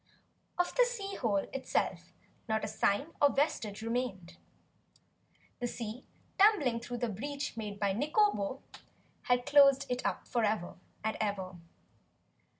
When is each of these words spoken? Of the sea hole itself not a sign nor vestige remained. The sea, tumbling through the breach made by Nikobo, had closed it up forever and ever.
Of 0.57 0.73
the 0.73 0.83
sea 0.83 1.13
hole 1.17 1.47
itself 1.53 2.11
not 2.49 2.63
a 2.65 2.67
sign 2.67 3.11
nor 3.21 3.29
vestige 3.33 3.83
remained. 3.83 4.37
The 5.59 5.67
sea, 5.67 6.07
tumbling 6.39 6.79
through 6.79 6.97
the 6.97 7.07
breach 7.09 7.55
made 7.55 7.79
by 7.79 7.93
Nikobo, 7.93 8.63
had 9.25 9.45
closed 9.45 9.85
it 9.89 10.03
up 10.03 10.27
forever 10.27 10.73
and 11.03 11.17
ever. 11.21 11.55